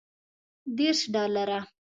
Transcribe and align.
دېرش 0.77 0.99
ډالره. 1.13 1.59